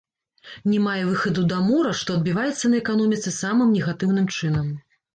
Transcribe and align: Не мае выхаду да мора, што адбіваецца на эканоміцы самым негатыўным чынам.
Не 0.71 0.79
мае 0.85 1.03
выхаду 1.09 1.43
да 1.51 1.59
мора, 1.69 1.93
што 2.01 2.17
адбіваецца 2.21 2.65
на 2.75 2.83
эканоміцы 2.83 3.37
самым 3.41 3.79
негатыўным 3.79 4.31
чынам. 4.39 4.79